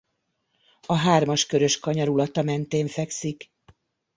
A 0.85 0.93
Hármas-Körös 0.95 1.79
kanyarulata 1.79 2.41
mentén 2.41 2.87
fekszik. 2.87 3.51